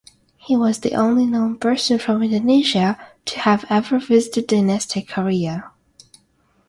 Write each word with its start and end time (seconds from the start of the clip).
He 0.37 0.57
was 0.57 0.79
the 0.79 0.95
only 0.95 1.27
known 1.27 1.59
person 1.59 1.99
from 1.99 2.23
Indonesia 2.23 2.97
to 3.25 3.39
have 3.41 3.65
ever 3.69 3.99
visited 3.99 4.47
dynastic 4.47 5.07
Korea. 5.07 5.69